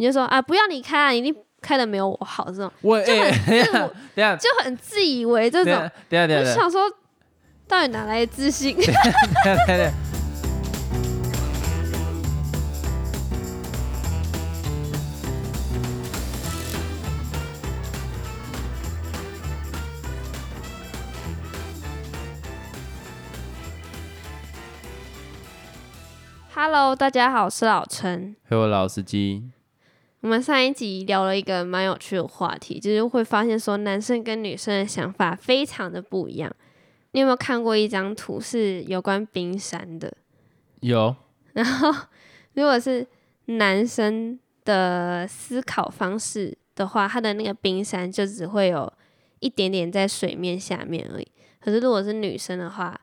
[0.00, 3.64] 你就说啊，不要你开啊，一定开的没有我好，这种我就很自
[4.38, 6.88] 就很自以为这种等一下，等下等一下我就想说，
[7.66, 8.76] 到底哪来的自信？
[26.54, 28.36] Hello，大家好，我是老陈。
[28.48, 29.50] 陪我老司机，
[30.20, 36.52] 我们上一集聊了一个蛮有趣的话题，就是会发现说男生跟女生的想法非常的不一样。
[37.12, 40.12] 你有没有看过一张图是有关冰山的？
[40.80, 41.14] 有
[41.54, 41.92] 然后
[42.54, 43.06] 如果是
[43.46, 48.92] 男生的思考方式的话，他的那个冰山就只会有
[49.38, 51.28] 一点点在水面下面而已。
[51.60, 53.00] 可是如果是女生的话，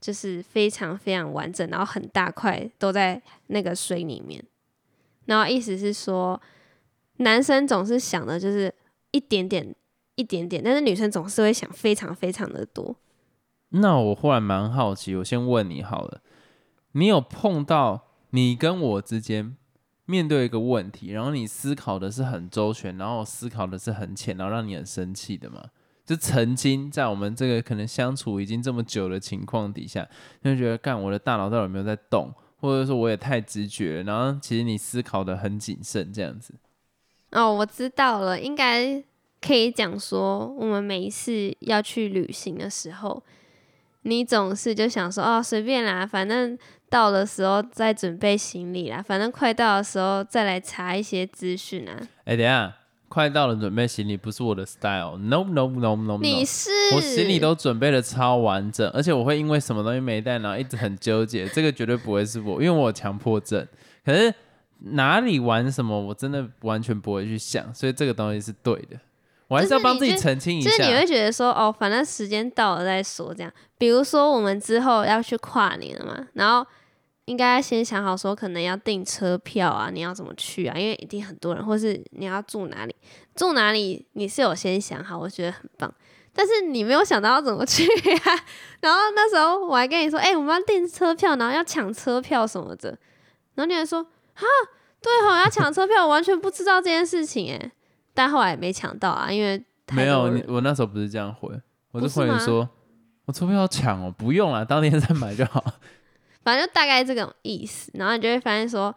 [0.00, 4.44] 就是非常非常完整，然后很大块都在那个水里面。
[5.26, 6.40] 然后意思是说，
[7.18, 8.74] 男生总是想的就是
[9.12, 9.74] 一点点、
[10.16, 12.96] 一点点，但是女生总是会想非常非常的多。
[13.70, 16.22] 那我忽然蛮好奇，我先问你好了，
[16.92, 19.56] 你有碰到你跟我之间
[20.06, 25.62] 面对一个问题，然后你思考的是很周全，然后思考的是很浅，然后让你很生气的吗？
[26.06, 30.08] 就曾经在我们这个可能相处已经这么久的情况底下，
[30.42, 36.54] 就觉得干我的大脑到底有没有在动，或者说我也太直觉，然后其实你思考的很谨慎这样子。
[37.32, 39.02] 哦，我知道了，应该
[39.40, 43.22] 可以讲说，我们每一次要去旅行的时候，
[44.02, 46.56] 你总是就想说，哦，随便啦，反正
[46.88, 51.94] 到的时候再准备行李啦，反正快到的时候再来查一些资讯啊。
[52.24, 52.74] 哎、等一下，
[53.08, 56.18] 快到了，准备行李不是我的 style，no no no no no。
[56.22, 63.66] 你是我行李都准备的超完整，而且我会因为什么东西没带，然后一直很纠结，这个绝对不会是我，因为我有强迫症。
[64.04, 64.34] 可是
[64.80, 68.98] 哪里玩什么，我真的完全不会去想，所以这个东西是对的。
[69.48, 70.70] 我还是要帮自己澄清一下。
[70.70, 73.50] 就是你会觉得说，哦，反正时间到了再说这样。
[73.78, 76.66] 比如说我们之后要去跨年了嘛，然后
[77.24, 80.78] 应该先想好说，可能要订车票啊，你要怎么去啊？
[80.78, 82.94] 因为一定很多人，或是你要住哪里，
[83.34, 85.92] 住哪里你是有先想好，我觉得很棒。
[86.34, 88.32] 但是你没有想到要怎么去啊。
[88.80, 92.90] 然后那时候我还跟你说，哎、我们要订车票，然后要抢车票什么的。
[93.54, 94.06] 然后你还说，
[94.38, 94.46] 啊，
[95.02, 97.72] 对哦，要抢车票，我完全不知道这件事情哎。
[98.14, 99.62] 但后来也没抢到啊，因为
[99.92, 101.48] 没有你，我那时候不是这样回，
[101.92, 102.68] 我就是回你说，
[103.26, 105.64] 我车票要抢哦，不用了，当天再买就好。
[106.42, 107.90] 反正就大概这种意思。
[107.94, 108.94] 然后你就会发现说，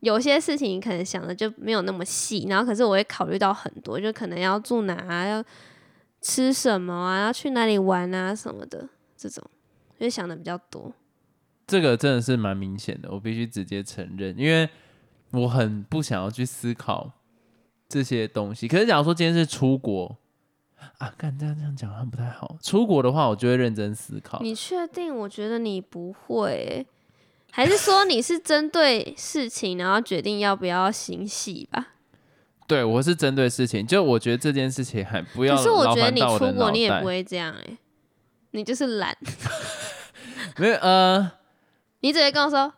[0.00, 5.44] 有些事情你可能想的就没有那么细，然后可是我会考虑到很多，就可能要住哪啊，要
[6.22, 9.44] 吃什么啊，要去哪里玩啊什么的，这种
[9.98, 10.92] 就想的比较多。
[11.66, 14.68] 这个真的是蛮明显的，我必须直接承认，因为
[15.32, 17.10] 我很不想要去思考
[17.88, 18.68] 这些东西。
[18.68, 20.16] 可是假如说今天是出国
[20.98, 22.56] 啊，干这样这样讲好像不太好。
[22.62, 24.38] 出国的话，我就会认真思考。
[24.42, 25.14] 你确定？
[25.14, 26.86] 我觉得你不会欸、
[27.50, 31.94] 还是说你是针对事情，然后决定要不要行戏吧？
[32.68, 37.78] 对我是针对事情，就我觉得这件事情还不要可是我觉得你出国你也不会这样哎、
[38.52, 39.16] 你就是懒。
[40.58, 41.32] 没有呃，
[42.00, 42.72] 你只会跟我说，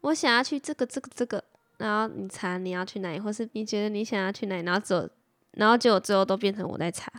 [0.00, 1.42] 我想要去这个这个这个，
[1.78, 5.08] 然后你查你要去哪里，或是你觉得你想要去哪里，然后只有，
[5.52, 7.10] 然后结果最后都变成我在查，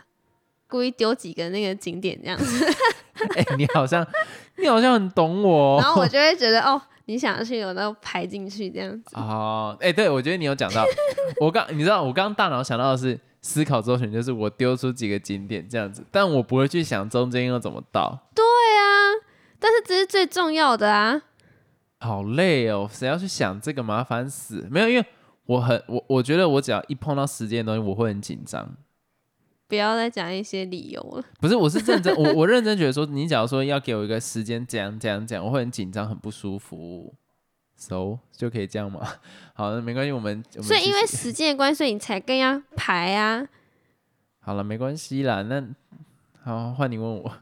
[0.66, 2.66] 故意丢几个那个景点这样子，
[3.36, 4.06] 哎、你好像
[4.56, 5.80] 你好像很懂我哦。
[5.80, 9.16] 然后我就会觉得哦，你想要去，我都排进去这样子。
[9.16, 10.84] 哦，哎、对，我觉得你有讲到，
[11.40, 18.18] 我刚你知道，我刚刚大脑想到的是思考周全，就是我丢出几个景点这样子，但我不会去想中间要怎么到，
[19.58, 21.22] 但是这是最重要的啊。
[22.00, 24.68] 好累哦，谁要去想这个麻烦死？
[24.70, 25.06] 没有，因为
[25.46, 28.76] 我很我我觉得我只要一碰到时间的东西，我会很紧张。
[29.68, 31.24] 不要再讲一些理由了。
[31.40, 37.14] 不是，我是认真， 我我认真觉得说，你假如说要给我一个时间这样这样这样，我会很紧张，很不舒服。
[37.78, 39.00] So 就可以这样吗？
[39.54, 43.46] 好，那没关系，我们所以因为时间的关系，所以你才更要排啊。
[44.38, 45.42] 好了，没关系啦。
[45.42, 45.66] 那
[46.44, 47.32] 好，换你问我。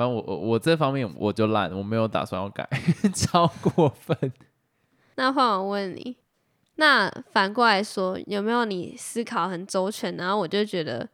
[0.00, 2.66] 反正我我我这方面我就烂，我没有打算要改，
[3.14, 4.16] 超过分。
[5.16, 6.16] 那换我问你，
[6.76, 11.06] 那反过来说，有没有你思考很周全，然后我就觉得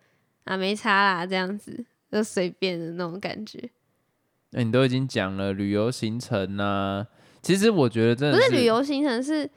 [0.45, 3.69] 啊没差啦，这样子就随便的那种感觉？
[4.51, 7.05] 那、你都已经讲了旅游行程呐、
[7.43, 9.51] 其实我觉得真的不是旅游行程是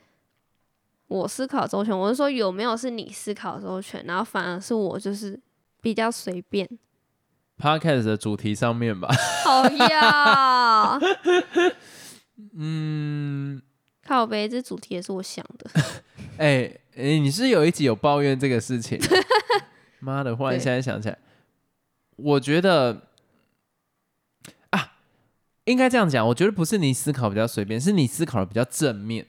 [1.06, 5.40] 我思考周全，我是说有没有是你思考周全，然后反而是我就是
[5.82, 6.68] 比较随便。
[7.60, 9.10] Podcast 的主题上面吧。
[9.44, 10.98] 好呀，
[12.56, 13.62] 嗯，
[14.04, 15.70] 靠呗这主题也是我想的。
[16.40, 19.04] 哎、哎、你是有一集有抱怨这个事情啊、
[20.00, 21.18] 妈的，忽然对现在想起来，
[22.16, 23.02] 我觉得
[24.70, 24.94] 啊，
[25.66, 29.28] 应该这样讲，我觉得不是你思考比较随便，是你思考的比较正面，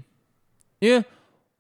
[0.78, 1.04] 因为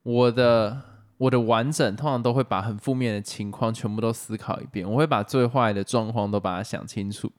[0.04, 0.89] 我的
[1.20, 7.30] 我的完整通常都会把很负面的情况全部都思考一遍，我会把最坏的状况都把它想清楚，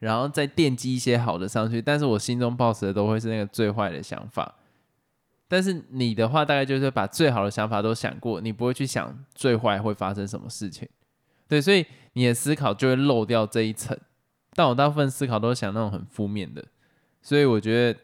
[0.00, 4.56] 然后再奠基一些好的上去，但是我心中抱持的都会是那个最坏的想法。
[5.46, 10.88] 但是你的话，大概就是把最好的想法都想过，你不会去想最坏会发生什么事情。
[11.46, 13.96] 对，所以你的思考就会漏掉这一层。
[14.54, 16.64] 但我大部分思考都是想那种很负面的，
[17.22, 18.00] 所以我觉得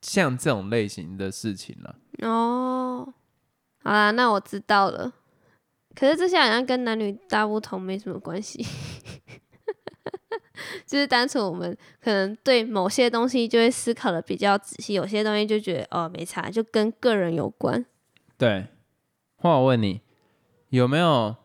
[0.00, 3.12] 像这种类型的事情啦，哦，
[3.84, 5.12] 好啦，那我知道了。
[5.94, 8.66] 可是这些好像跟男女大不同没什么关系，
[10.84, 17.84] 就是单纯我们可能对某些东西就会思考的比较仔细，有些东西就觉得哦没差，就跟个人有关。
[18.36, 18.66] 对，
[19.36, 20.00] 换我问你，
[20.70, 21.36] 有没有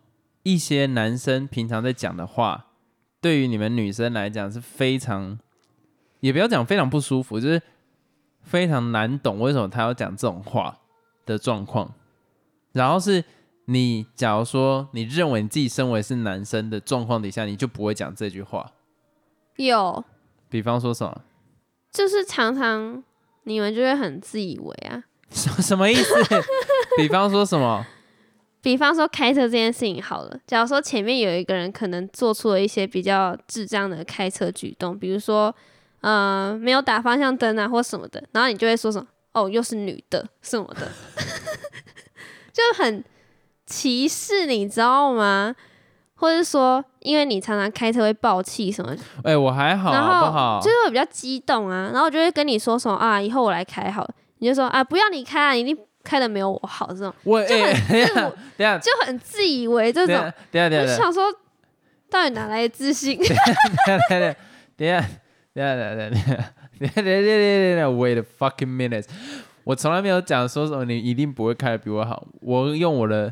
[0.41, 2.67] 一些男生平常在讲的话，
[3.21, 5.37] 对于你们女生来讲是非常，
[6.21, 7.61] 也不要讲非常不舒服，就是
[8.41, 10.79] 非常难懂为什么他要讲这种话
[11.25, 11.93] 的状况。
[12.73, 13.23] 然后是
[13.65, 18.71] 你，假如说你认为你自己身为是男生的状况底下，你就不会讲这句话。
[19.57, 20.03] 有，
[20.49, 21.21] 比方说什么？
[21.91, 23.03] 就是常常
[23.43, 26.13] 你们就会很自以为啊，什什么意思？
[26.97, 27.85] 比方说什么？
[28.61, 35.53] 比方说开车这件事情好了，假如说前面有一个人可能做出了一些比较智障的开车举动，比如说
[36.01, 40.91] 呃没有打方向灯啊或什么的，然后你就会说什么哦又是女的什么的，
[42.59, 43.03] 就很
[43.65, 45.55] 歧视，你知道吗？
[46.15, 50.59] 或者说因为你常常开车会爆气什么，哎、我还好，然后好不好？
[50.61, 60.33] 就是会比较激动啊，然后我就会跟你说什么啊以后我来开好了，你就说啊不要你开啊，你一定开的没有我好这种，我哎、就很等一下，自我 等一下，就很自以为这种等一下，。
[60.51, 61.23] 等一下，等一下，我就想说，
[62.09, 63.15] 到底哪来的自信？
[63.23, 63.45] 等一下，
[64.09, 64.35] 等一下，
[64.75, 65.07] 等一下，
[65.53, 69.05] 等一下，等一下，等一下，等一下，等一下，等一下，wait a fucking minute！
[69.69, 73.31] 我从来没有讲说什么你一定不会开的比我好，我用我的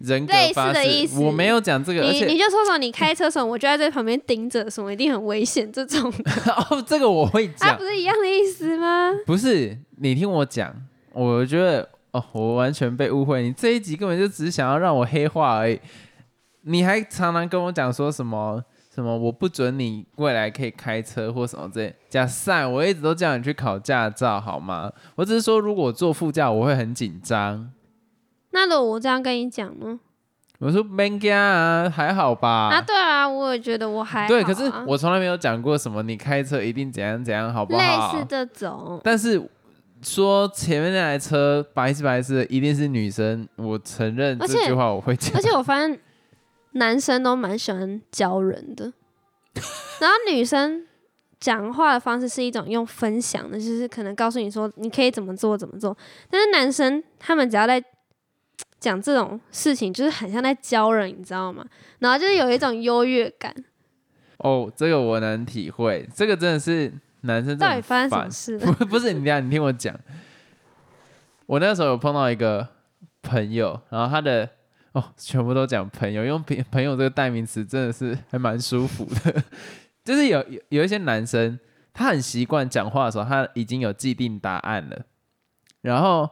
[0.00, 6.12] 人格类似发誓，的意思我没有讲这个，而你你且就说什么你开车什么，我就在这旁边盯着，什么一定很危险这种，
[6.68, 9.12] 哦，这个我会啊，讲不，是一样的意思吗？
[9.24, 10.74] 不是你听我讲，
[11.14, 15.80] 我觉得哦，我完全被误会，你这一集根本就只是想要让我黑化而已，
[16.64, 18.62] 你还常常跟我讲说什么。
[18.94, 19.16] 什么？
[19.16, 21.94] 我不准你未来可以开车或什么之类。
[22.10, 24.92] 假赛，我一直都叫你去考驾照，好吗？
[25.14, 27.70] 我只是说，如果我坐副驾，我会很紧张。
[28.50, 29.98] 那如果我这样跟你讲呢？
[30.58, 32.68] 我说 man 啊，还好吧？
[32.68, 38.20] 啊，对啊，我也觉得我还对，可是我从来没有讲过什么你开车一定怎样怎样，好不好类？
[38.20, 39.42] 似这种，但是
[40.02, 45.42] 说前面那台车白痴白痴的一定是女生，我承认这句话我会讲而。
[45.42, 45.98] 且我发现
[46.72, 48.92] 男生都蛮喜欢教人的，
[50.00, 50.86] 然后女生
[51.38, 55.96] 讲话的方式是一种用分享的，就是可能告诉你说你可以怎么做怎么做，
[56.30, 57.82] 但是男生他们只要在
[58.78, 61.64] 讲这种事情，就是很像在教人，你知道吗？
[61.98, 63.54] 然后就是有一种优越感，
[64.38, 66.92] 哦，这个我能体会，这个真的是
[67.22, 68.72] 男生到底发生什么事了？
[68.74, 69.94] 不不是你这样你听我讲，
[71.46, 72.66] 我那时候有碰到一个
[73.22, 74.48] 朋友，然后他的
[74.92, 79.42] 哦全部都讲朋友，用朋朋友这个代名词真的是 还蛮舒服的，
[80.04, 81.58] 就是有有有一些男生
[81.92, 85.02] 他很习惯讲话的时候，他已经有既定答案了，
[85.80, 86.28] 然后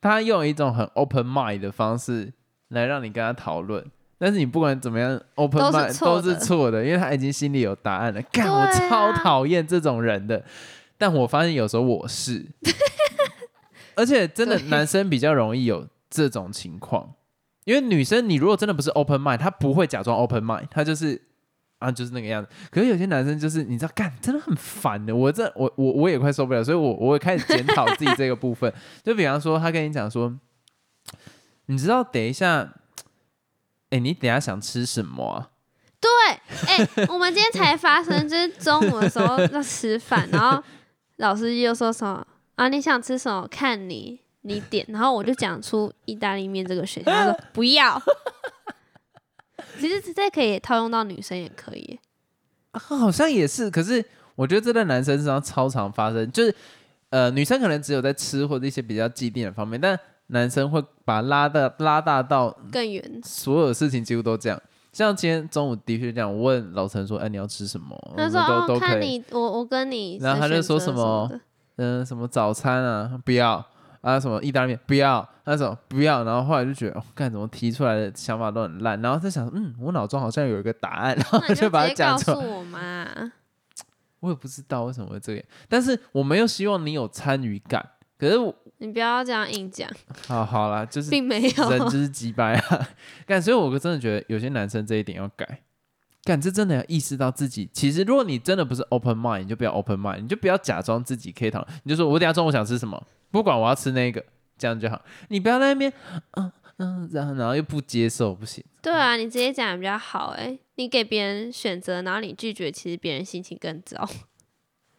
[0.00, 2.32] 他用一种很 open mind 的方式
[2.68, 3.84] 来让你跟他讨论。
[4.18, 8.22] 但是你不管怎么样，open mind 都是错的，因为他已经心里有答案了。
[8.30, 10.44] 干，我超讨厌这种人的。
[10.96, 12.46] 但我发现有时候我是，
[13.96, 17.14] 而且真的男生比较容易有这种情况，
[17.64, 21.20] 因为女生你如果真的不是 open mind，她不会假装 open mind，她就是
[21.78, 22.50] 啊就是那个样子。
[22.70, 28.72] 可是有些男生就是你知道，干真的很烦的，我这我我我也快受不了，所以我我会开始检讨自己这个部分。
[29.02, 30.38] 就比方说，他跟你讲说，
[31.66, 32.74] 你知道等一下，
[33.90, 35.50] 哎、你等下想吃什么？
[36.00, 36.10] 对，
[36.66, 40.60] 哎、我们今天才发生，就是中午的时候要吃饭，然后
[41.18, 42.26] 老师又说什么
[42.56, 42.68] 啊？
[42.68, 43.46] 你想吃什么？
[43.46, 44.84] 看你，你点。
[44.88, 48.00] 然后我就讲出意大利面这个选项，他说 不要。
[49.80, 51.98] 其实这可以套用到女生也可以，
[52.72, 56.54] 啊好像也是，可是我觉得这在男生身上超常发生，就是
[57.10, 63.20] 呃，女生可能只有在吃或者一些比较既定的方面，但男生会把它拉大拉大到更远。
[63.24, 64.60] 所有事情几乎都这样。
[64.92, 68.78] 像今天中午的确这样，我问老陈说：“哎，你要吃什么？”他说哦，都。
[68.78, 71.30] 看你，我我跟你然后他就说什么
[71.76, 73.64] 嗯、什么早餐啊，不要
[74.02, 82.36] 啊什么意大利面不要，那种不要，然后后来就觉得，哦，干怎么提出来的想法都很烂，然后在想，嗯，我脑中好像有一个答案， 然后就把它讲出来。
[82.36, 83.08] 诉我嘛。
[84.20, 87.84] 我也不知道为什么会这样，但是我没有希望你有参与感。
[88.16, 89.90] 可是我，你不要这样硬讲，
[90.28, 91.70] 好好啦，就是并没有。
[91.70, 92.88] 人就是鸡掰啊！
[93.26, 95.62] 干，所以我真的觉得有些男生这一点要改。
[96.22, 97.68] 感，这真的要意识到自己。
[97.72, 101.80] 其实，如果你真的不是 open mind，你就不要 open mind，你就不要假装自己可以讨论。
[101.82, 104.24] 你就说我等下中午想吃什么，不管我要吃那个，
[104.56, 105.02] 这样就好。
[105.28, 105.92] 你不要在那边，
[106.32, 108.62] 嗯嗯，然后然后又不接受，不行。
[108.80, 114.08] 对啊，你直接讲比较好哎、你给别人选择，然后你拒绝，其实别人心情更糟。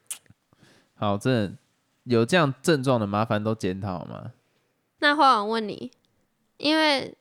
[0.96, 1.58] 好，真的
[2.04, 4.32] 有这样症状的，麻烦都检讨好吗？
[5.00, 5.92] 那话我问你，
[6.58, 7.16] 因为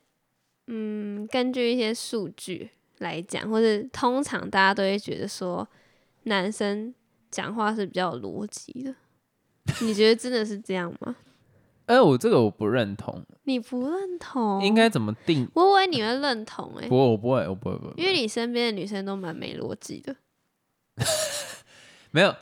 [0.69, 5.67] 嗯，根据一些数据来讲，或者通常大家都会觉得说，
[6.25, 6.95] 男生
[7.31, 8.95] 讲话是比较有逻辑的。
[9.81, 11.17] 你觉得真的是这样吗？
[11.87, 14.63] 哎、我这个我不认同，你不认同？
[14.65, 15.49] 应该怎么定？
[15.55, 20.17] 我以为你会认同哎、不会，我不会，我不会，不会，因为你身边的女生都蛮没逻辑的。
[22.13, 22.35] 没有。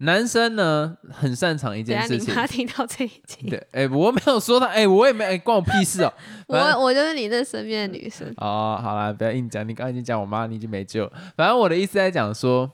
[0.00, 2.32] 男生呢，很擅长一等下件事情。
[2.32, 6.12] 你妈听到这一集，对，哎、我没有说他，哎、我也没，哎、关我屁事哦。
[6.46, 8.32] 反 正我我就是你那身边的女生。
[8.36, 11.12] 哦，好啦，不要硬讲，你刚刚已经讲我妈，你已经没救了。
[11.36, 12.70] 反正我的意思在讲说，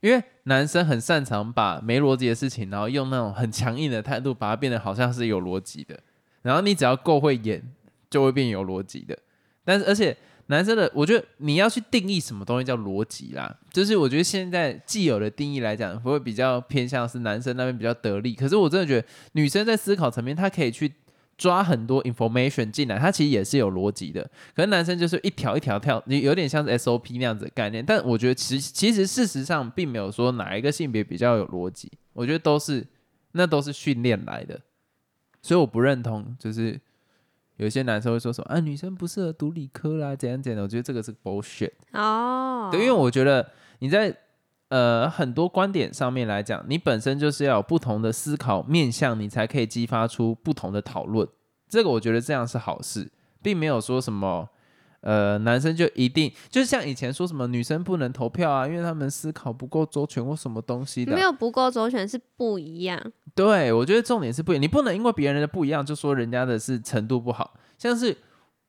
[0.00, 5.98] 因为男生很擅长把没逻辑的事情，然后用那种很强硬的态度，把它变得好像是有逻辑的。
[6.42, 7.62] 然后你只要够会演，
[8.08, 9.18] 就会变有逻辑的。
[9.64, 18.34] 但是而且男生的，我觉得你要去定义什么东西叫逻辑啦，就是我觉得现在既有的定义来讲，会比较偏向是男生那边比较得力。
[18.34, 20.90] 可是我真的觉得女生在思考层面，她可以去
[21.38, 24.28] 抓很多 information 进来，它其实也是有逻辑的。
[24.54, 27.82] 可是男生就是一条一条跳，你有点像是 SOP 那样子的概念。
[27.86, 32.84] 但我觉得其实其实事实上并没有说哪一个性别比较有逻辑，我觉得都是
[33.32, 34.60] 那都是训练来的。
[35.40, 36.78] 所以我不认同，就是
[37.56, 40.60] 有些男生会说什么啊，女生不适合读理科啦，怎样怎样。
[40.60, 41.70] 我觉得这个是 bullshit。
[41.92, 44.14] 哦，对，因为我觉得你在
[44.68, 51.26] 呃很多观点上面来讲，你本身就是要有不同的思考面向，你才可以激发出不同的讨论。
[51.68, 53.10] 这个我觉得这样是好事，
[53.42, 54.48] 并没有说什么
[55.00, 61.20] 呃男生就一定就像以前说什么女生不能投票啊，因为他们思考不够周全或什么东西的没。
[61.20, 63.00] 有不够周全是不一样。
[63.34, 67.54] 对，我觉得重点是不一样，你不能因为别人的不一样就说人家的是程度不好。
[67.76, 68.16] 像是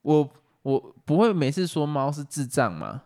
[0.02, 0.30] 我
[0.62, 3.04] 我不会每次说猫是智障吗？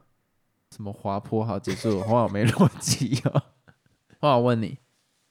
[0.74, 3.44] 什么滑坡好结束了， 好没逻辑哦。
[4.22, 4.78] 我想问你，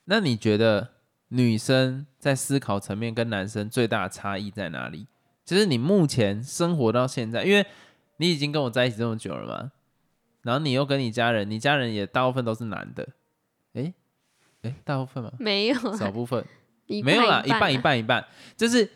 [0.05, 0.91] 那你觉得
[1.29, 5.07] 女生在思考层面跟男生最大的差异在哪里？
[5.43, 7.65] 就是你目前生活到现在，因为
[8.17, 9.71] 你已经跟我在一起这么久了嘛，
[10.43, 13.09] 然后你又跟你家人，你家人也大部分都是男的，
[13.73, 13.93] 诶
[14.61, 15.31] 诶，大部分吗？
[15.39, 16.45] 没有啊少部分。
[16.85, 17.81] 一没有啦，一半一啊。
[17.81, 18.89] 半一半，就是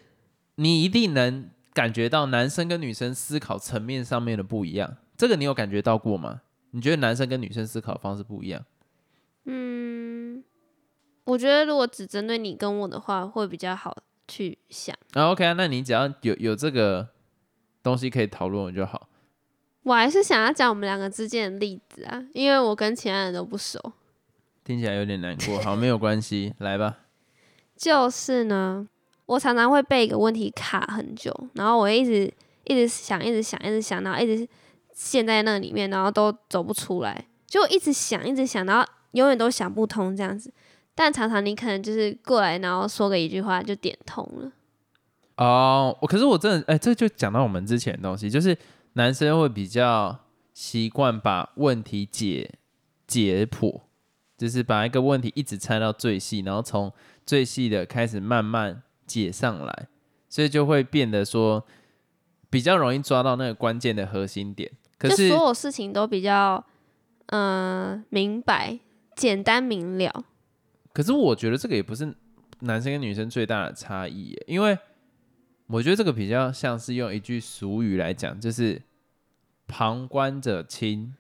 [0.56, 4.98] 你一定能感觉到男生跟女生思考层面上面的不一样。
[5.18, 6.42] 这个你有感觉到过吗？
[6.72, 8.64] 你觉得男生跟女生思考方式不一样？
[9.46, 10.44] 嗯，
[11.24, 13.98] 我觉得如果只针对你跟我的话，会比较好
[14.28, 14.96] 去想。
[15.14, 17.08] 啊，OK 啊，那你只要有有这个
[17.82, 19.10] 东西可以讨论就好。
[19.84, 23.80] 我还是想要讲我们两个之间的例子啊，因为我跟其他人都不熟。
[24.66, 27.00] 听起来有点难过，好，没有关系， 来吧。
[27.78, 28.86] 就是呢，
[29.26, 32.30] 我常常会被一个问题卡很久，然后我一直
[32.66, 34.46] 一直想，一直想，一直想，然后一直
[34.98, 40.52] 陷在那里面，然后都走不出来，就一直想，一直想，然后永远都想不通这样子。
[40.96, 44.52] 但常常你可能就是过来，然后说个一句话就点通了。
[45.36, 48.58] 哦，可是我真的，哎、这就讲到我们之前的东西，就是
[48.94, 50.18] 男生会比较
[50.56, 52.56] 习惯把问题解
[53.06, 53.82] 解剖，
[54.36, 56.92] 就是把一个问题一直拆到最细，然后从
[57.24, 59.88] 最细的开始慢慢解上来，
[60.28, 61.64] 所以就会变得说
[62.50, 64.72] 比较容易抓到那个关键的核心点。
[64.98, 66.64] 可就是所有事情都比较
[67.28, 68.80] 嗯、呃明白、
[69.16, 70.26] 简单明了。
[70.94, 72.14] 可是我觉得这个也不是
[72.62, 74.78] 男生跟女生最大的差异耶，因为
[75.68, 78.82] 我觉得这个比较像是用一句俗语来讲，就是
[79.68, 81.14] 旁观者清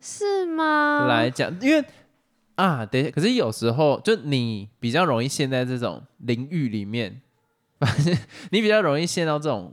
[0.00, 1.06] 是吗？
[1.06, 1.84] 来讲，因为
[2.56, 7.20] 啊，等一下，可是有时候就你比较容易陷在这种领域里面，
[8.50, 9.72] 你比较容易陷到这种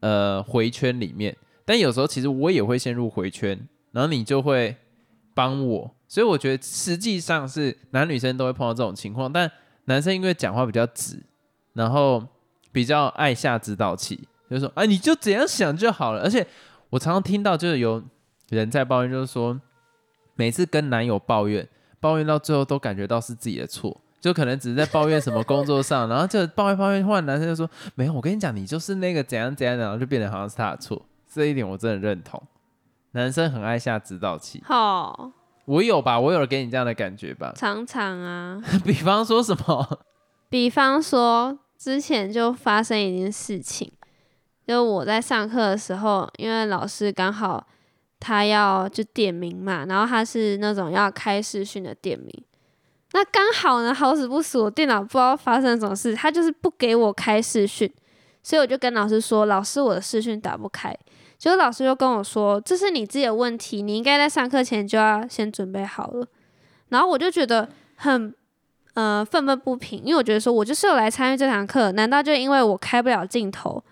[0.00, 4.76] 呃回圈里面，但有时候其实我也会陷入回圈，然后你就会
[5.34, 9.50] 帮我，所以我觉得实际上是男女生都会碰到这种情况，但
[9.84, 11.22] 男生因为讲话比较直，
[11.72, 12.24] 然后
[12.72, 16.22] 比较爱下指导棋，就是说，哎，你就怎样想就好了。
[16.22, 16.46] 而且
[16.90, 18.02] 我常常听到就是有
[18.48, 19.60] 人在抱怨，就是说
[20.34, 21.66] 每次跟男友抱怨，
[22.00, 31.00] 抱怨到最后都感觉到是自己的错，就可能只是在抱怨什么工作上，然后就抱怨抱怨，忽然男生就说没有，我跟你讲，你就是那个怎样怎样，然后就变得好像是他的错。
[31.32, 32.42] 这一点我真的认同，
[33.12, 34.60] 男生很爱下指导棋。
[34.66, 35.30] 好，
[35.66, 36.18] 我有吧？
[36.18, 37.52] 我有给你这样的感觉吧？
[37.54, 40.00] 常常啊， 比方说什么？
[40.50, 43.92] 比方说之前就发生一件事情，
[44.66, 47.64] 就我在上课的时候，因为老师刚好
[48.18, 52.44] 他要就点名嘛，然后他是那种要开视讯的点名，
[53.12, 57.88] 那刚好呢，好死不死，我电脑不知道发生什么事，他就是不给我开视讯，
[58.42, 60.96] 所以我就跟老师说，老师我的视讯打不开。
[61.38, 66.26] 结果老师就跟我说：“这是你自己的问题，你应该在上课前就要先准备好了。”
[66.90, 68.34] 然后我就觉得很
[68.94, 73.82] 呃愤愤不平，因为我觉得说我就是有来参与这堂课，难道就因为我开不了镜头，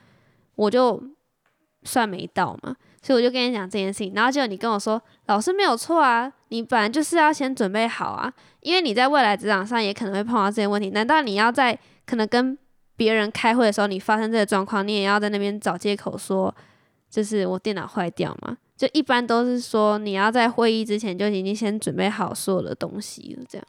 [0.56, 1.02] 我就
[1.84, 2.76] 算没到吗？
[3.00, 4.12] 所以我就跟你讲这件事情。
[4.14, 10.90] 然后结果你跟我说：“老师没有错啊，你本来就是要先准备好啊，因为你在未来职场上也可能会碰到这些问题。
[10.90, 12.58] 难道你要在可能跟
[12.98, 16.54] 别人开会的时候，你发生这个状况，你也要在那边找借口说？”
[17.10, 23.66] 就是我电脑坏掉嘛，就一般都是说你要在会议之前就已经先准备好所有的东西了，这样。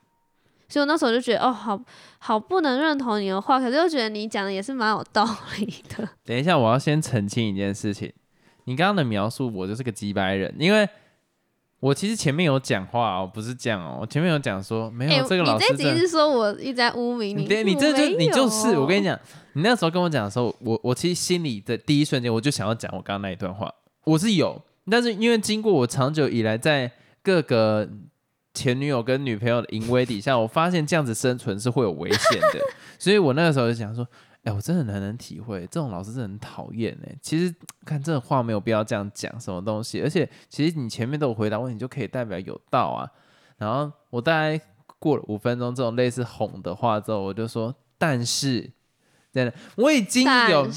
[0.67, 1.81] 所以我那时候就觉得，哦，好
[2.17, 5.25] 好不能认同你的话，可是又觉得你讲的也是蛮有道
[5.57, 6.05] 理的。
[6.25, 8.11] 等一下，我要先澄清一件事情，
[8.65, 10.87] 你刚刚的描述我就是个鸡掰人，因为
[11.79, 15.71] 我其实前面有讲话哦，不是这样哦，我前面有讲说没有这个老师。
[15.71, 19.17] 你这集是说我一直在污名你这就你就是，我跟你讲。
[19.53, 23.73] 你那时候跟我讲的时候，我我其实心里的第一瞬间，我就想要讲我刚刚那一段话。
[24.03, 26.91] 我是有，但是因为经过我长久以来在
[27.23, 27.87] 各个
[28.53, 32.59] 前女友跟女朋友的淫威底下，我发现这样子生存是会有危险的，
[32.99, 34.05] 所以我那个时候就想说，
[34.43, 37.15] 哎，我真的很能体会这种老师真的很讨厌哎。
[37.21, 37.53] 其实
[37.85, 43.09] 看这种话没有必要这样讲什么东西，而且其实你前面都有回答问题，就可以代表有道啊。
[43.57, 44.59] 然后我大概
[44.99, 48.71] 过了五分钟这种类似哄的话之后，我就说，但是。
[49.31, 50.67] 真的，我已经有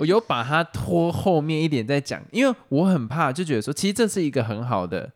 [0.00, 5.12] 我有把它拖后面一点再讲，因为我很怕，就觉得说，其实这是一个很好的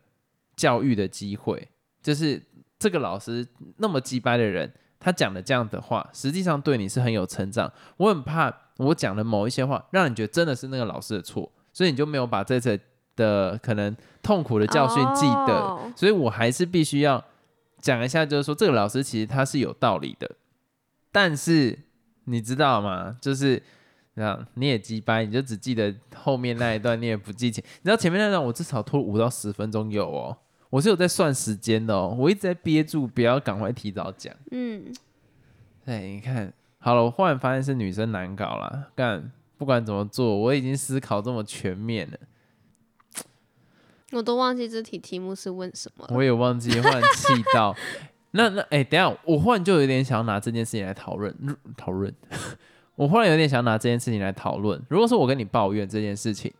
[0.55, 1.67] 教育的机会，
[2.03, 2.39] 就是
[2.77, 4.71] 这个老师那么鸡掰的人，
[5.03, 7.69] 他讲的这样的话，实际上对你是很有成长。
[7.97, 12.79] 我很怕我讲的某一些话，让你觉得真的是那个老师的错，所以你就没有把这次
[13.15, 15.77] 的可能痛苦的教训记得。
[15.95, 17.23] 所以我还是必须要
[17.79, 20.31] 讲一下，就是说这个老师其实他是有道理的，
[21.11, 21.79] 但是。
[22.25, 23.17] 你知道吗？
[23.19, 23.61] 就是
[24.15, 27.61] 这你也鸡掰，你就只记得后面那一段，你也不记前。
[27.81, 30.37] 你知道前面那段我至少拖五到十分钟有哦，
[30.73, 34.33] 我是有在算时间的哦，我一直在憋住，不要赶快提早讲。
[34.49, 34.91] 嗯，
[35.85, 38.87] 对，你看好了，我忽然发现是女生难搞了。
[38.95, 42.17] 干，不管怎么做，我已经思考这么全面了，
[44.13, 47.75] 我都忘记这题题目是问什么，我也忘记，忽然气到。
[48.35, 51.31] 那那哎，等下，我忽然就有点想要拿这件事情来讨论
[51.77, 52.11] 讨论。
[52.97, 54.81] 我忽然有点想拿这件事情来讨论。
[54.89, 56.51] 如果说我跟你抱怨这件事情，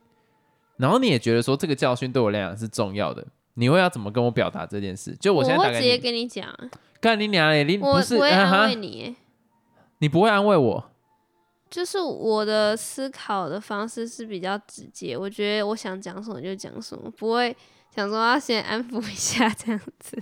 [0.77, 5.15] 然后你也觉得说这个教训对我来讲是重要的，你会要怎么跟我表达这件事？
[5.15, 6.53] 就我现在直接跟你讲，
[6.99, 7.63] 干你娘嘞！
[7.63, 9.15] 你不是会安慰你，
[9.99, 10.89] 你不会安慰我。
[11.69, 17.55] 就是我的思考的方式是比较直接，我觉得我想讲什么就讲什么，不会
[17.95, 20.21] 想说要先安抚一下这样子。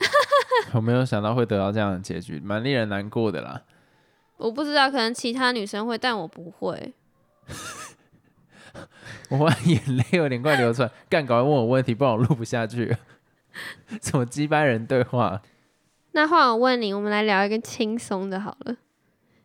[0.72, 3.62] 我没有想到会得到这样的结局，蛮令人难过的啦。
[4.36, 6.94] 我不知道，可能其他女生会，但我不会。
[9.30, 12.96] 我眼泪有点快流出来，干搞问我问题，不然我录不下去。
[14.02, 15.40] 什么鸡巴人对话？
[16.12, 18.76] 那换我问你，我们来聊一个轻松的好了。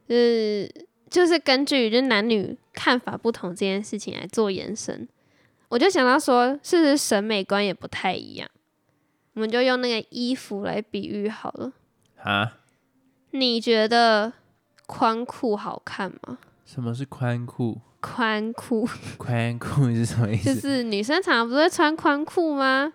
[0.08, 5.08] 就是就是根据就男女看法不同这件事情来做延伸，
[5.70, 8.50] 我就想到说，是不是审美观也不太一样？
[9.34, 11.72] 我们就用那个衣服来比喻好了。
[12.22, 12.58] 啊？
[13.32, 14.34] 你觉得
[14.86, 16.38] 宽裤好看吗？
[16.74, 17.80] 什么是宽裤？
[18.02, 18.90] 宽裤？
[19.20, 20.56] 宽裤是什么意思？
[20.56, 22.92] 就是女生常常不是会穿宽裤吗？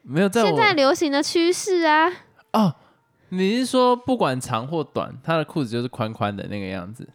[0.00, 2.10] 没有，在现在流行的趋势啊。
[2.54, 2.74] 哦，
[3.28, 7.06] 你是说不管长或短，她的裤子就是宽宽的那个样子？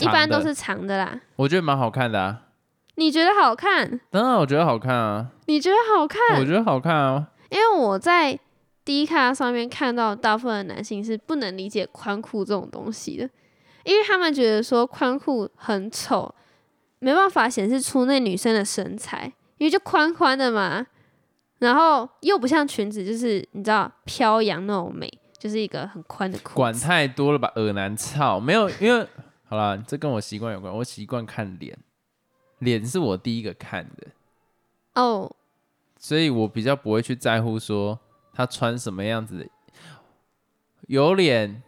[0.00, 1.20] 一般都是长的啦。
[1.36, 2.44] 我觉得蛮好看的啊。
[2.94, 4.00] 你觉得好看？
[4.10, 5.30] 当然，我觉得好看啊。
[5.44, 6.40] 你觉得好看？
[6.40, 7.28] 我觉得好看啊。
[7.50, 8.38] 因为我在
[8.82, 13.28] 第一看上面看到，大部分的男性是不能理解宽裤这种东西的，
[13.84, 16.34] 因为他们觉得说宽裤很丑，
[16.98, 20.86] 没办法显示出那女生的身材，因为就宽宽的嘛，
[21.58, 26.54] 然后又不像裙子，就是你知道飘扬那种美，就是一个很宽的裤。
[26.54, 29.06] 管太多了吧，耳难操，没有，因为
[29.44, 31.78] 好了，这跟我习惯有关，我习惯看脸，
[32.58, 34.08] 脸是我第一个看的。
[34.94, 35.30] 哦。
[35.96, 37.98] 所以我比较不会去在乎说
[38.34, 39.46] 他穿什么样子的，
[40.86, 41.62] 有脸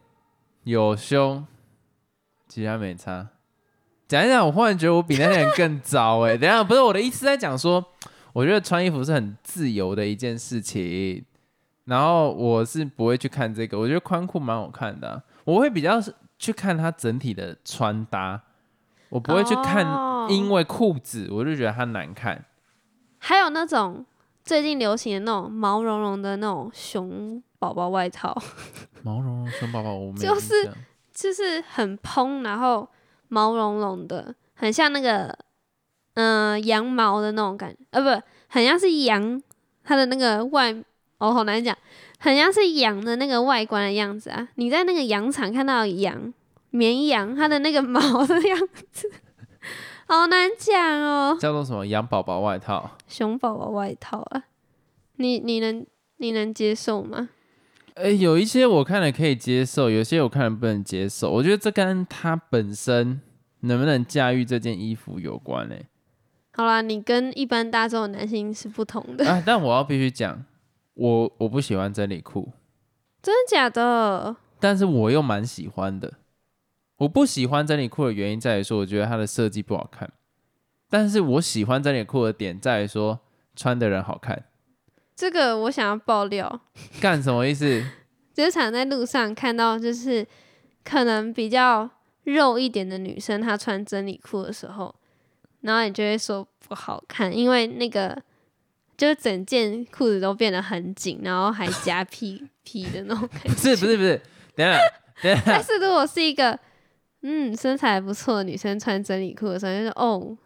[0.65, 1.47] 有胸，
[2.49, 3.29] 其他没差。
[4.09, 7.85] 讲一讲，我忽然觉得我比那些人更糟哎、 等一下，不是我的意思，在讲说，
[8.33, 11.25] 我觉得穿衣服是很自由的一件事情。
[11.87, 16.01] 然后我是不会去看这个，我觉得宽裤蛮好看的啊、我会比较
[16.39, 18.43] 去看它整体的穿搭，
[19.09, 22.45] 我不会去看哦因为裤子我就觉得它难看。
[23.19, 24.05] 还有那种
[24.45, 28.37] 最近流行的那种毛茸茸的那种熊宝宝外套，
[29.03, 30.75] 毛茸茸熊宝宝，我没是象
[31.17, 32.87] 就是很蓬，然后
[33.29, 35.37] 毛茸茸的，很像那个
[36.13, 39.43] 嗯、呃羊毛的那种感觉，呃不，很像是羊
[39.83, 40.71] 它的那个外
[41.17, 41.75] 哦好难讲，
[42.19, 44.47] 很像是羊的那个外观的样子啊。
[44.57, 46.35] 你在那个羊场看到羊
[46.69, 48.59] 绵羊它的那个毛的样
[48.93, 49.11] 子，
[50.07, 51.39] 好难讲哦。
[51.41, 52.91] 叫做什么羊宝宝外套。
[53.09, 54.45] 熊宝宝外套啊，
[55.17, 55.87] 你你能
[56.19, 57.31] 你能接受吗？
[57.97, 61.31] 哎、有一些我看了可以接受，有些我看了不能接受。
[61.31, 63.21] 我觉得这跟他本身
[63.61, 65.87] 能不能驾驭这件衣服有关嘞、
[66.53, 70.45] 好啦，你跟一般大众的男性是不同的，啊，但我要必须讲，
[70.95, 72.53] 我我不喜欢真理裤，
[73.23, 74.37] 真的假的？
[74.61, 76.13] 但是我又蛮喜欢的。
[76.99, 80.11] 我不喜欢真理裤的原因在于说，我觉得它的设计不好看。
[80.89, 83.21] 但是我喜欢真理裤的点在于说，
[83.55, 84.45] 穿的人好看。
[85.17, 86.61] 这个我想要爆料，
[87.01, 87.83] 干什么意思？
[88.35, 90.25] 就是常在路上看到，就是
[90.85, 91.89] 可能比较
[92.25, 94.95] 肉一点的女生，她穿真理裤的时候，
[95.63, 98.23] 然后你就会说不好看，因为那个
[98.97, 103.49] 就是整件裤子都变得很紧，然后还夹 屁屁的那种感觉。
[103.49, 104.21] 不是不是不是，
[104.55, 104.79] 等下
[105.23, 106.59] 等下但，是如果是一个
[107.23, 110.37] 嗯身材不错的女生穿真理裤的时候，就是哦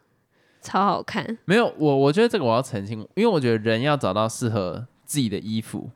[0.61, 1.39] 超好看。
[1.45, 5.91] 没有我，我觉得这个我要澄清，因为我觉得人要找到适合自己的衣服，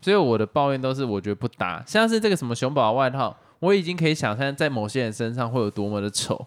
[0.00, 1.82] 所以我的抱怨都是我觉得不搭。
[1.86, 6.46] 像是这个什么熊宝宝外套，我已经可以想象在某些人身上会有多么的丑，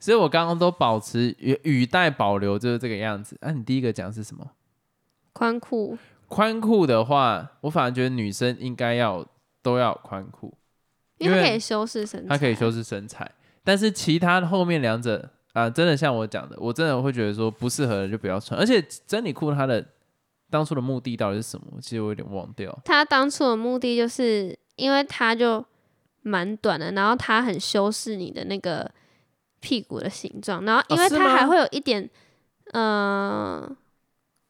[0.00, 3.36] 所以我刚刚都保持语语带保留，就是这个样子。
[3.40, 4.50] 啊，你第一个讲是什么？
[5.32, 5.96] 宽裤
[6.26, 9.24] 宽裤的话，我反而觉得女生应该要
[9.62, 10.52] 都要宽裤，
[11.18, 13.30] 因为可以修饰身材，它可以修饰身材。
[13.62, 18.58] 但是其他后面两者啊、真的像我讲的，我真的会觉得说不适合的就不要穿。
[18.58, 19.84] 而且真理裤它的
[20.50, 21.66] 当初的目的到底是什么？
[21.80, 22.76] 其实我有点忘掉。
[22.84, 25.64] 他当初的目的就是因为它就
[26.22, 28.90] 蛮短的，然后它很修饰你的那个
[29.60, 32.08] 屁股的形状，然后因为它还会有一点，
[32.72, 33.68] 呃，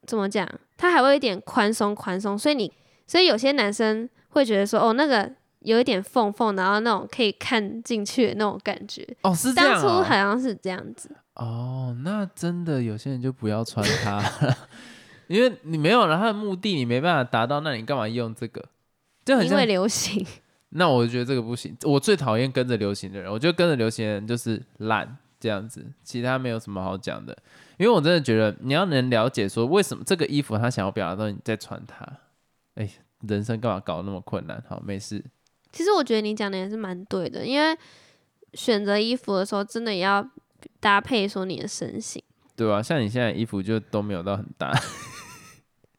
[0.06, 0.48] 怎么讲？
[0.76, 2.72] 它还会有一点宽松宽松，所以你，
[3.06, 9.06] 所以有些男生会觉得说，哦，那个有一点缝缝，然后那种可以看进去的那种感觉。
[9.22, 9.88] 哦，是这当初。
[9.88, 14.22] 好像是这样子，哦，那真的有些人就不要穿它，
[15.26, 18.64] 因为你没有了它的目的，你没办法达到，那你干嘛用这个？
[19.24, 20.26] 就很像因为流行。
[20.70, 21.76] 那我就觉得这个不行。
[21.84, 27.36] 我最讨厌跟着流行的人，我觉得跟着流行的人就是懒这样子，其他没有什么好讲的。
[27.78, 32.06] 因为我真的觉得你要能了解说为什么这个衣服他想要表达到你在穿它，
[32.74, 32.88] 哎，
[33.20, 34.62] 人生干嘛搞得那么困难？
[34.68, 35.24] 好，没事。
[35.72, 37.76] 其实我觉得你讲的也是蛮对的，因为
[38.54, 40.28] 选择衣服的时候，真的也要
[40.80, 42.22] 搭配说你的身形。
[42.56, 44.72] 对啊，像你现在衣服就都没有到很大，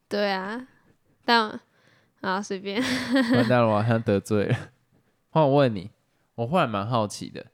[0.09, 0.67] 对啊，
[1.23, 1.57] 但
[2.21, 2.81] 啊随便，
[3.35, 4.71] 完蛋了，我好像得罪了。
[5.29, 5.89] 换我问你，
[6.35, 7.45] 我忽然蛮好奇的，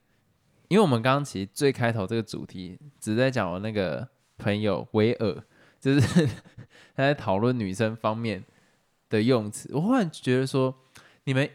[0.70, 5.44] 因为我们刚刚其实最开头这个主题只在讲我那个朋友维尔，
[5.80, 6.02] 就是
[6.96, 8.44] 他在讨论女生方面
[9.10, 9.70] 的用词。
[9.74, 10.74] 我忽然觉得说，
[11.26, 11.48] 你们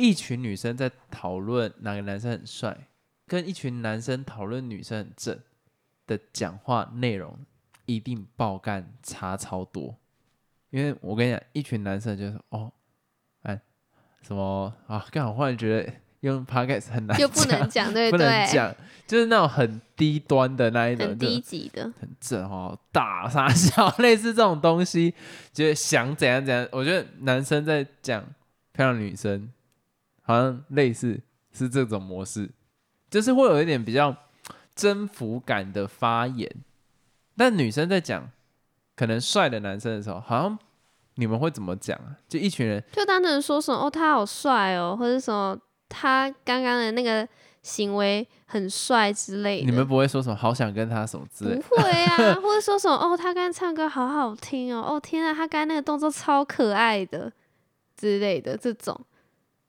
[0.00, 2.88] 一群女生在讨论哪个男生很帅，
[3.26, 5.38] 跟一群男生讨论女生很正
[6.06, 7.38] 的讲话内容，
[7.84, 9.94] 一定爆干差超多。
[10.70, 12.72] 因为我跟你讲，一群男生就是哦，
[13.42, 13.60] 哎，
[14.22, 15.04] 什么啊？
[15.10, 18.52] 刚好忽然觉得用 podcast 很难就不能讲，对不能对？
[18.52, 18.74] 讲，
[19.06, 25.12] 就是那种很低端的那一种，低级的，很正哦，大傻笑， 类似这种东西，
[25.52, 26.66] 就是想怎样怎样。
[26.72, 28.24] 我觉得男生在讲
[28.72, 29.52] 漂亮女生，
[30.30, 31.20] 好像类似
[31.52, 32.48] 是这种模式，
[33.10, 34.14] 就是会有一点比较
[34.74, 36.48] 征服感的发言。
[37.36, 38.30] 但女生在讲
[38.94, 40.58] 可能帅的男生的时候，好像
[41.14, 42.16] 你们会怎么讲啊？
[42.28, 47.26] 就一群人就单纯说什么哦他好帅哦，或者什么他刚刚的那个
[47.62, 49.66] 行为很帅之类的。
[49.66, 57.32] 你们不会说什么好想跟他什么之类不会啊， 或者说什么哦他刚刚唱歌好好听哦，哦天啊他刚刚那个动作超可爱的
[57.96, 58.98] 之类的这种。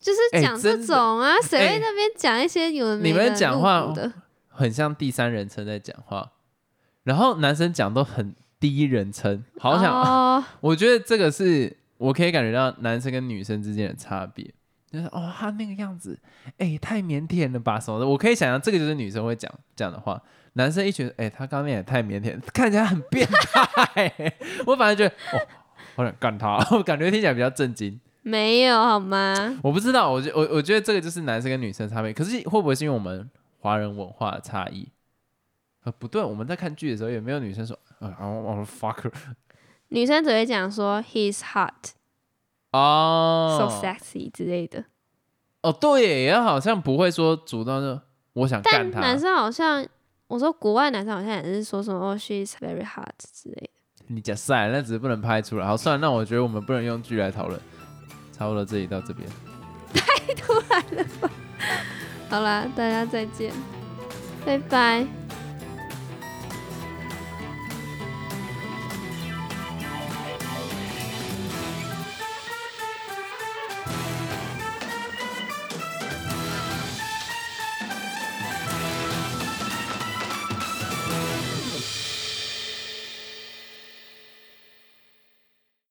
[0.02, 4.12] 就是哎讲这种啊，谁那边讲一些有的没你们讲话的？
[4.50, 6.32] 很像第三人称在讲话，
[7.04, 14.52] 然后男生讲都很第一人称，好想，哦， 我觉得这个是我可以感觉到男生跟女生之间的差别，
[14.92, 16.20] 就是哦，他那个样子，
[16.58, 18.08] 哎、太腼腆了吧什么的。
[18.08, 20.22] 我可以想象，这个就是女生会讲这样的话。
[20.54, 24.34] 男生一觉得，哎、他刚刚那也太腼腆，看起来很变态。
[24.68, 25.48] 我反而觉得，哦，
[25.96, 27.98] 好想干他，我感觉听起来比较震惊。
[28.22, 29.60] 没有好吗？
[29.64, 32.14] 我不知道，我觉我我觉得这个就是男生跟女生差别。
[32.14, 33.30] 可是会不会是因为我们
[33.60, 34.88] 华人文化的差异？
[35.84, 39.12] 呃，不对，我们在看剧的时候也没有女生说，呃，我我 fuck her
[39.88, 41.94] 女生只会讲说 he's hot,
[42.72, 44.86] 哦 so sexy 之类的，
[45.62, 48.00] 哦，对耶，也好像不会说主动说
[48.34, 49.00] 我想但干他。
[49.02, 49.84] 男生好像，
[50.28, 54.06] 我说国外男生好像也是说什么哦 she's very hot 之类的。
[54.08, 55.66] 你讲晒，那只是不能拍出来。
[55.66, 57.60] 好，算了，那我觉得我们不能用剧来讨论。
[58.42, 59.30] 差不多这里到这边，
[59.94, 61.30] 太突然了吧。
[62.28, 63.54] 好啦，大家再见，
[64.44, 65.06] 拜拜。